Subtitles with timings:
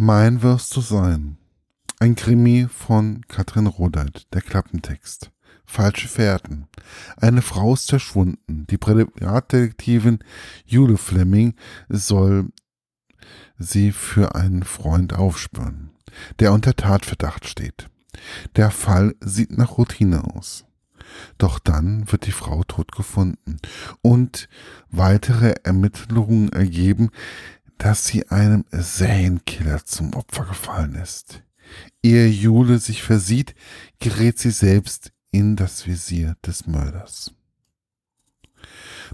[0.00, 1.38] Mein wirst du sein.
[1.98, 5.32] Ein Krimi von Katrin Rodeit, der Klappentext.
[5.66, 6.68] Falsche Fährten.
[7.16, 8.64] Eine Frau ist verschwunden.
[8.70, 10.20] Die Privatdetektivin
[10.64, 11.56] Jule Fleming
[11.88, 12.52] soll
[13.58, 15.90] sie für einen Freund aufspüren,
[16.38, 17.90] der unter Tatverdacht steht.
[18.54, 20.64] Der Fall sieht nach Routine aus.
[21.38, 23.56] Doch dann wird die Frau tot gefunden
[24.02, 24.48] und
[24.90, 27.10] weitere Ermittlungen ergeben,
[27.78, 31.42] dass sie einem Serienkiller zum Opfer gefallen ist.
[32.02, 33.54] Ehe Jule sich versieht,
[34.00, 37.32] gerät sie selbst in das Visier des Mörders.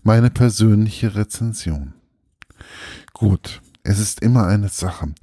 [0.03, 1.95] Meine persönliche Rezension.
[3.13, 5.15] Gut, es ist immer eine Sache,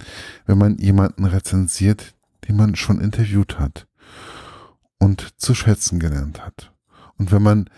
[0.45, 2.13] wenn man jemanden rezensiert,
[2.47, 3.87] den man schon interviewt hat
[4.99, 6.71] und zu schätzen gelernt hat.
[7.17, 7.69] Und wenn man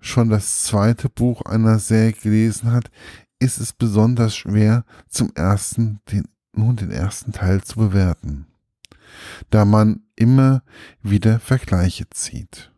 [0.00, 2.90] schon das zweite Buch einer Serie gelesen hat,
[3.42, 8.46] ist es besonders schwer, zum ersten, den, nun den ersten Teil zu bewerten,
[9.50, 10.62] da man immer
[11.02, 12.70] wieder Vergleiche zieht.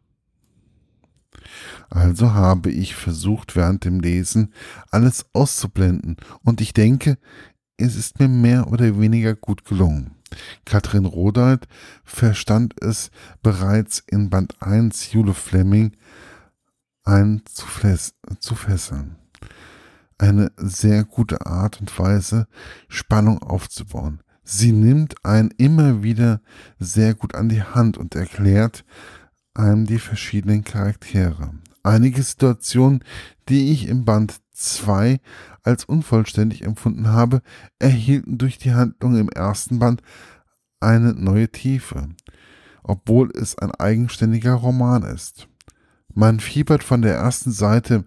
[1.91, 4.55] Also habe ich versucht, während dem Lesen
[4.91, 7.19] alles auszublenden und ich denke,
[7.77, 10.13] es ist mir mehr oder weniger gut gelungen.
[10.65, 11.69] Katrin Rodeit
[12.05, 13.11] verstand es
[13.43, 15.93] bereits in Band 1 Jule Fleming
[17.05, 19.19] ein zu fesseln
[20.19, 22.47] eine sehr gute Art und Weise,
[22.89, 24.21] Spannung aufzubauen.
[24.43, 26.41] Sie nimmt einen immer wieder
[26.79, 28.85] sehr gut an die Hand und erklärt
[29.55, 31.55] einem die verschiedenen Charaktere.
[31.83, 33.03] Einige Situationen,
[33.49, 35.21] die ich im Band 2
[35.63, 37.43] als unvollständig empfunden habe,
[37.79, 40.03] erhielten durch die Handlung im ersten Band
[40.81, 42.09] eine neue Tiefe,
[42.83, 45.49] obwohl es ein eigenständiger Roman ist.
[46.13, 48.05] Man fiebert von der ersten Seite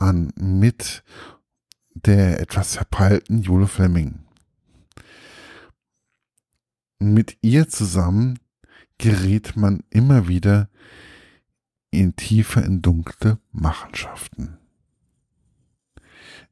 [0.00, 1.04] an mit
[1.94, 4.20] der etwas verpeilten Jule Fleming.
[6.98, 8.38] Mit ihr zusammen
[8.98, 10.68] gerät man immer wieder
[11.90, 14.58] in tiefer in dunkle Machenschaften.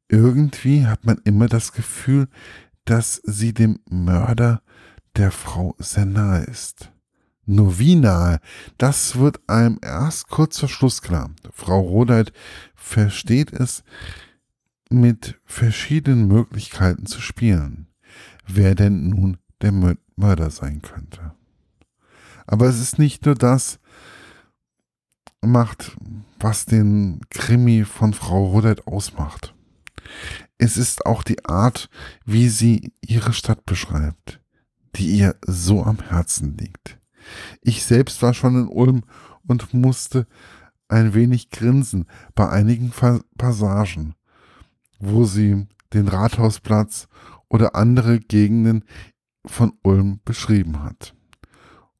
[0.09, 2.29] Irgendwie hat man immer das Gefühl,
[2.85, 4.63] dass sie dem Mörder
[5.17, 6.91] der Frau sehr nahe ist.
[7.51, 8.41] Nur wie nahe,
[8.77, 11.31] das wird einem erst kurz vor Schluss klar.
[11.51, 12.31] Frau Rodeit
[12.75, 13.85] versteht es,
[14.91, 17.87] mit verschiedenen Möglichkeiten zu spielen,
[18.47, 19.73] wer denn nun der
[20.17, 21.33] Mörder sein könnte.
[22.47, 23.79] Aber es ist nicht nur das
[25.41, 25.97] macht,
[26.39, 29.55] was den Krimi von Frau Rodert ausmacht.
[30.59, 31.89] Es ist auch die Art,
[32.27, 34.39] wie sie ihre Stadt beschreibt,
[34.97, 36.98] die ihr so am Herzen liegt.
[37.63, 39.03] Ich selbst war schon in Ulm
[39.47, 40.27] und musste
[40.89, 42.93] ein wenig grinsen bei einigen
[43.37, 44.15] Passagen,
[44.99, 47.09] wo sie den Rathausplatz
[47.49, 48.85] oder andere Gegenden
[49.45, 51.15] von Ulm beschrieben hat.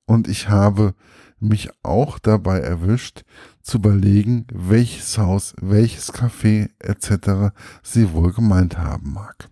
[0.05, 0.95] Und ich habe
[1.41, 3.25] mich auch dabei erwischt,
[3.63, 7.55] zu überlegen, welches Haus, welches Café etc.
[7.83, 9.49] sie wohl gemeint haben mag.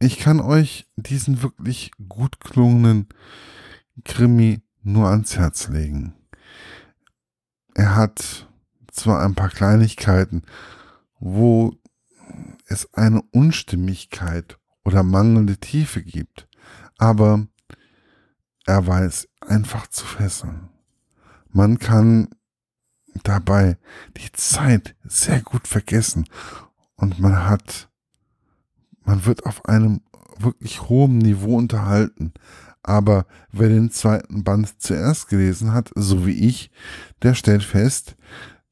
[0.00, 3.08] Ich kann euch diesen wirklich gut gelungenen
[4.04, 6.14] Krimi nur ans Herz legen.
[7.74, 8.48] Er hat
[8.92, 10.42] zwar ein paar Kleinigkeiten,
[11.18, 11.74] wo
[12.66, 16.48] es eine Unstimmigkeit oder mangelnde Tiefe gibt,
[16.96, 17.46] aber
[18.66, 20.68] er weiß einfach zu fesseln.
[21.48, 22.28] Man kann
[23.24, 23.78] dabei
[24.16, 26.28] die Zeit sehr gut vergessen
[26.96, 27.87] und man hat,
[29.08, 30.02] man wird auf einem
[30.38, 32.34] wirklich hohen Niveau unterhalten.
[32.82, 36.70] Aber wer den zweiten Band zuerst gelesen hat, so wie ich,
[37.22, 38.16] der stellt fest,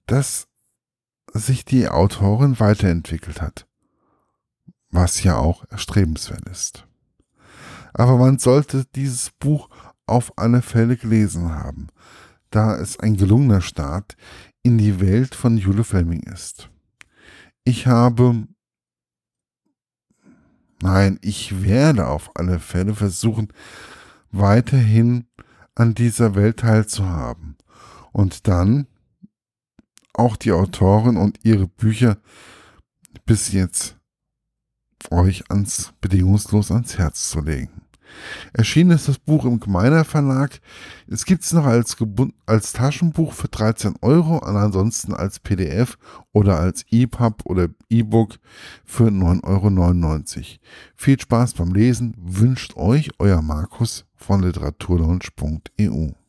[0.04, 0.46] dass
[1.32, 3.66] sich die Autorin weiterentwickelt hat.
[4.90, 6.86] Was ja auch erstrebenswert ist.
[7.94, 9.70] Aber man sollte dieses Buch
[10.04, 11.86] auf alle Fälle gelesen haben,
[12.50, 14.18] da es ein gelungener Start
[14.62, 16.68] in die Welt von Jule Fleming ist.
[17.64, 18.46] Ich habe,
[20.82, 23.52] nein, ich werde auf alle Fälle versuchen,
[24.30, 25.26] weiterhin
[25.74, 27.56] an dieser Welt teilzuhaben
[28.12, 28.86] und dann
[30.14, 32.18] auch die Autorin und ihre Bücher
[33.26, 33.96] bis jetzt
[35.10, 37.85] euch ans bedingungslos ans Herz zu legen.
[38.52, 40.60] Erschienen ist das Buch im Gemeiner Verlag.
[41.08, 41.96] Es gibt es noch als,
[42.46, 45.98] als Taschenbuch für 13 Euro und ansonsten als PDF
[46.32, 48.38] oder als EPUB oder E-Book
[48.84, 50.46] für 9,99 Euro.
[50.96, 56.25] Viel Spaß beim Lesen wünscht euch euer Markus von literaturlaunch.eu.